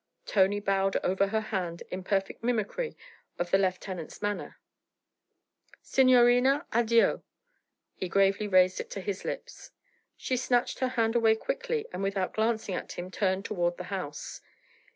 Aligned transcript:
Tony 0.25 0.59
bowed 0.59 0.97
over 1.03 1.27
her 1.27 1.41
hand 1.41 1.83
in 1.91 2.03
perfect 2.03 2.43
mimicry 2.43 2.97
of 3.37 3.51
the 3.51 3.57
lieutenant's 3.59 4.19
manner. 4.19 4.57
'Signorina, 5.83 6.65
addio!' 6.73 7.21
He 7.93 8.09
gravely 8.09 8.47
raised 8.47 8.79
it 8.79 8.89
to 8.89 8.99
his 9.01 9.23
lips. 9.23 9.69
She 10.17 10.37
snatched 10.37 10.79
her 10.79 10.87
hand 10.97 11.15
away 11.15 11.35
quickly 11.35 11.85
and 11.93 12.01
without 12.01 12.33
glancing 12.33 12.73
at 12.73 12.93
him 12.93 13.11
turned 13.11 13.45
toward 13.45 13.77
the 13.77 13.83
house. 13.93 14.41